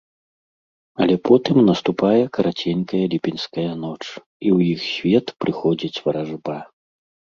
[1.03, 3.99] Але потым наступае караценькая ліпеньская ноч,
[4.47, 6.57] і ў іх свет прыходзіць варажба.